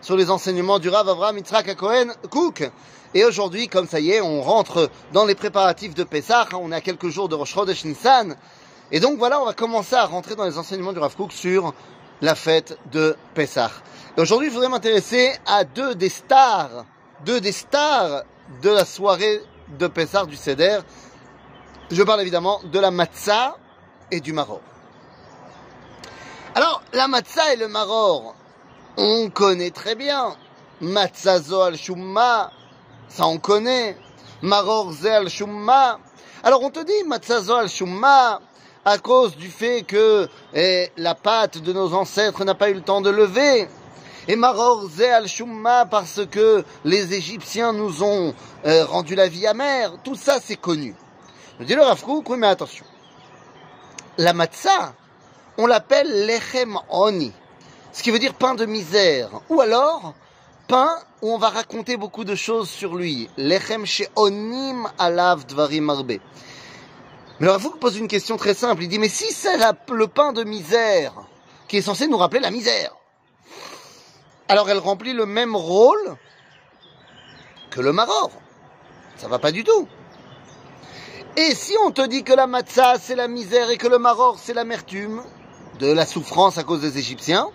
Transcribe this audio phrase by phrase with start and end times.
[0.00, 2.70] sur les enseignements du Rav Avraham Yitzhak Cohen Cook.
[3.14, 6.46] Et aujourd'hui, comme ça y est, on rentre dans les préparatifs de Pessah.
[6.52, 8.36] On est à quelques jours de Rosh Chodesh Nissan.
[8.92, 11.74] Et donc voilà, on va commencer à rentrer dans les enseignements du Rav Cook sur
[12.20, 13.72] la fête de Pessah.
[14.16, 16.84] Et aujourd'hui, je voudrais m'intéresser à deux des stars,
[17.24, 18.22] deux des stars
[18.62, 19.40] de la soirée
[19.80, 20.78] de Pessah du Seder.
[21.90, 23.56] Je parle évidemment de la matzah
[24.12, 24.60] et du maror.
[26.54, 28.36] Alors, la matzah et le maror,
[28.96, 30.34] on connaît très bien.
[30.80, 32.50] Matzazo al shumma,
[33.08, 33.96] ça on connaît.
[34.42, 35.98] Maror al shumma.
[36.42, 38.40] Alors on te dit matzazo al shumma
[38.84, 42.82] à cause du fait que eh, la pâte de nos ancêtres n'a pas eu le
[42.82, 43.68] temps de lever.
[44.28, 48.34] Et maror al shumma parce que les Égyptiens nous ont
[48.64, 49.92] eh, rendu la vie amère.
[50.04, 50.94] Tout ça c'est connu.
[51.60, 52.84] Dis le Rafkouk, oui mais attention.
[54.18, 54.94] La matzah,
[55.58, 57.32] on l'appelle lechem oni
[57.96, 59.30] ce qui veut dire pain de misère.
[59.48, 60.12] Ou alors,
[60.68, 63.30] pain où on va raconter beaucoup de choses sur lui.
[63.38, 63.86] Lechem
[64.16, 66.18] onim alav dvarim arbe.
[67.40, 68.82] Mais alors, que pose une question très simple.
[68.82, 71.14] Il dit, mais si c'est le pain de misère,
[71.68, 72.94] qui est censé nous rappeler la misère,
[74.50, 76.16] alors elle remplit le même rôle
[77.70, 78.30] que le maror.
[79.16, 79.88] Ça va pas du tout.
[81.38, 84.38] Et si on te dit que la matzah c'est la misère et que le maror
[84.38, 85.22] c'est l'amertume
[85.78, 87.50] de la souffrance à cause des Égyptiens,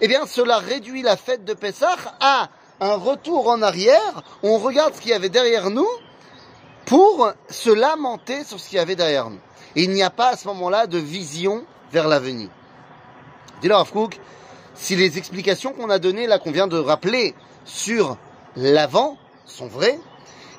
[0.00, 2.48] eh bien cela réduit la fête de Pessah à
[2.80, 5.88] un retour en arrière, on regarde ce qu'il y avait derrière nous
[6.86, 9.40] pour se lamenter sur ce qu'il y avait derrière nous.
[9.74, 12.48] Il n'y a pas à ce moment-là de vision vers l'avenir.
[13.60, 14.18] Dis-leur, Afkouk,
[14.74, 18.16] si les explications qu'on a données, là, qu'on vient de rappeler sur
[18.56, 19.98] l'avant, sont vraies,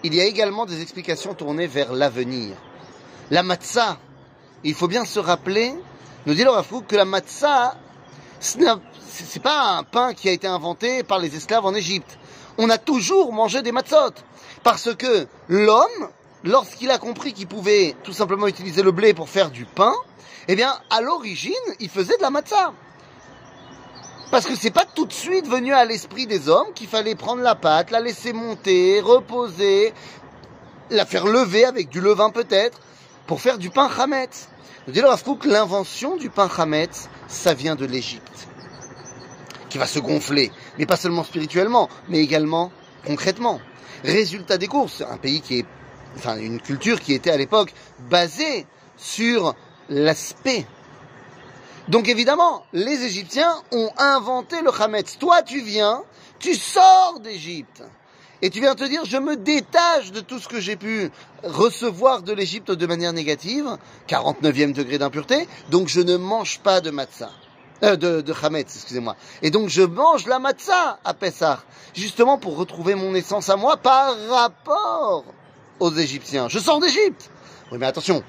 [0.03, 2.55] il y a également des explications tournées vers l'avenir.
[3.31, 3.97] La matzah,
[4.63, 5.73] il faut bien se rappeler,
[6.25, 7.75] nous dit leur que la matzah,
[8.39, 12.17] c'est pas un pain qui a été inventé par les esclaves en Égypte.
[12.57, 14.13] On a toujours mangé des matzot.
[14.63, 16.09] Parce que l'homme,
[16.43, 19.93] lorsqu'il a compris qu'il pouvait tout simplement utiliser le blé pour faire du pain,
[20.47, 22.73] eh bien, à l'origine, il faisait de la matzah.
[24.31, 27.41] Parce que c'est pas tout de suite venu à l'esprit des hommes qu'il fallait prendre
[27.41, 29.93] la pâte, la laisser monter, reposer,
[30.91, 32.79] la faire lever avec du levain peut-être,
[33.29, 34.49] pour faire du pain chametz.
[34.87, 38.47] Dit le l'invention du pain chametz, ça vient de l'Égypte
[39.69, 42.71] qui va se gonfler, mais pas seulement spirituellement, mais également
[43.05, 43.61] concrètement.
[44.03, 45.65] Résultat des courses, un pays qui est,
[46.17, 47.71] enfin une culture qui était à l'époque
[48.09, 48.65] basée
[48.97, 49.53] sur
[49.89, 50.65] l'aspect.
[51.87, 55.19] Donc évidemment, les Égyptiens ont inventé le Hametz.
[55.19, 56.01] Toi, tu viens,
[56.39, 57.83] tu sors d'Égypte.
[58.41, 61.11] Et tu viens te dire, je me détache de tout ce que j'ai pu
[61.43, 63.77] recevoir de l'Égypte de manière négative,
[64.07, 67.31] 49e degré d'impureté, donc je ne mange pas de matzah.
[67.81, 69.15] Euh, de, de Hametz, excusez-moi.
[69.41, 71.63] Et donc je mange la matzah à Pessah,
[71.93, 75.23] justement pour retrouver mon essence à moi par rapport
[75.79, 76.49] aux Égyptiens.
[76.49, 77.31] Je sors d'Égypte.
[77.71, 78.21] Oui, mais attention,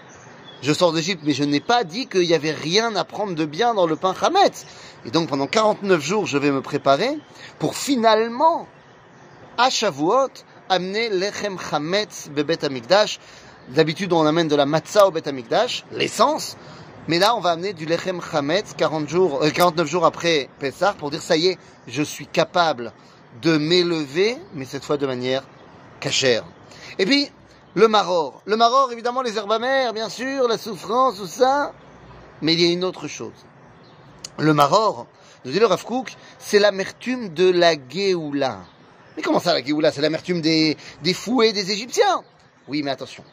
[0.62, 3.44] je sors d'Égypte, mais je n'ai pas dit qu'il n'y avait rien à prendre de
[3.44, 4.66] bien dans le pain Hametz.
[5.04, 7.18] Et donc pendant 49 jours, je vais me préparer
[7.58, 8.68] pour finalement,
[9.60, 10.30] à Shavuot,
[10.70, 13.18] amener l'Echem Hametz Bebet Amikdash.
[13.68, 16.56] D'habitude, on amène de la matzah au Bet Amikdash, l'essence.
[17.08, 21.10] Mais là, on va amener du lechem chametz 40 jours, 49 jours après Pessah pour
[21.10, 22.92] dire ça y est, je suis capable
[23.42, 25.42] de m'élever, mais cette fois de manière
[26.00, 26.44] cachère.
[26.98, 27.28] Et puis,
[27.74, 28.40] le maror.
[28.46, 31.72] Le maror, évidemment, les herbes amères, bien sûr, la souffrance, tout ça.
[32.40, 33.44] Mais il y a une autre chose.
[34.38, 35.06] Le maror,
[35.44, 35.84] nous dit le Rav
[36.38, 38.60] c'est l'amertume de la Géoula.
[39.16, 42.22] Mais comment ça, la Géoula C'est l'amertume des, des fouets des Égyptiens
[42.68, 43.24] Oui, mais attention.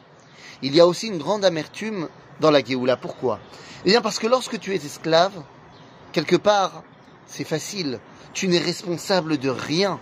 [0.62, 2.08] Il y a aussi une grande amertume
[2.40, 2.96] dans la Géoula.
[2.96, 3.40] Pourquoi?
[3.84, 5.32] Eh bien parce que lorsque tu es esclave,
[6.12, 6.82] quelque part,
[7.26, 8.00] c'est facile.
[8.32, 10.00] Tu n'es responsable de rien.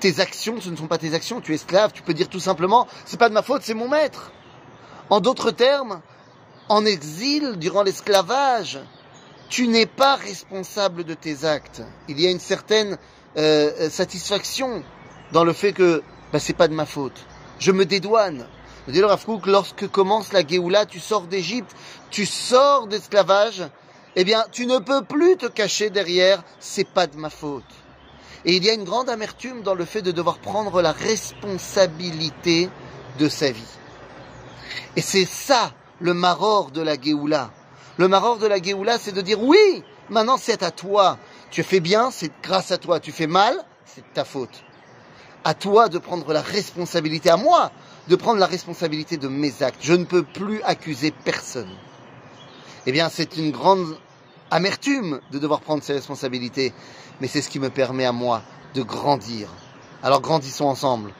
[0.00, 1.40] Tes actions, ce ne sont pas tes actions.
[1.40, 3.88] Tu es esclave, tu peux dire tout simplement, c'est pas de ma faute, c'est mon
[3.88, 4.32] maître.
[5.08, 6.00] En d'autres termes,
[6.68, 8.80] en exil, durant l'esclavage,
[9.48, 11.82] tu n'es pas responsable de tes actes.
[12.08, 12.98] Il y a une certaine
[13.36, 14.82] euh, satisfaction
[15.32, 16.02] dans le fait que
[16.32, 17.26] bah, c'est pas de ma faute.
[17.58, 18.46] Je me dédouane.
[18.88, 19.06] Dit le
[19.46, 21.70] lorsque commence la Géoula, tu sors d'Égypte,
[22.10, 23.62] tu sors d'esclavage,
[24.16, 27.62] eh bien, tu ne peux plus te cacher derrière, c'est pas de ma faute.
[28.44, 32.68] Et il y a une grande amertume dans le fait de devoir prendre la responsabilité
[33.20, 33.62] de sa vie.
[34.96, 37.52] Et c'est ça, le maror de la Géoula.
[37.98, 41.18] Le maror de la Géoula, c'est de dire oui, maintenant c'est à toi.
[41.52, 42.98] Tu fais bien, c'est grâce à toi.
[42.98, 44.64] Tu fais mal, c'est ta faute.
[45.44, 47.72] À toi de prendre la responsabilité, à moi
[48.08, 49.80] de prendre la responsabilité de mes actes.
[49.80, 51.70] Je ne peux plus accuser personne.
[52.86, 53.96] Eh bien, c'est une grande
[54.50, 56.72] amertume de devoir prendre ces responsabilités,
[57.20, 58.42] mais c'est ce qui me permet à moi
[58.74, 59.48] de grandir.
[60.02, 61.12] Alors grandissons ensemble.